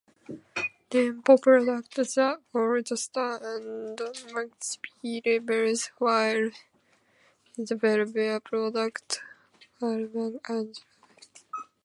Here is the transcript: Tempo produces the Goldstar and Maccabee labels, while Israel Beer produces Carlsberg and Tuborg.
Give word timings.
Tempo 0.89 1.37
produces 1.37 2.15
the 2.15 2.39
Goldstar 2.51 3.37
and 3.53 3.99
Maccabee 4.33 5.21
labels, 5.23 5.91
while 5.99 6.49
Israel 7.55 8.11
Beer 8.11 8.39
produces 8.39 9.19
Carlsberg 9.79 10.39
and 10.49 10.73
Tuborg. 10.75 10.79